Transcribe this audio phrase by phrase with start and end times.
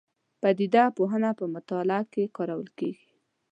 [0.41, 3.09] پدیده پوهنه په مطالعه کې کارول کېږي.